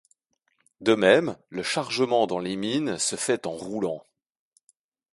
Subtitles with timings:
[0.79, 4.03] De même, le chargement dans les mines se fait en roulant.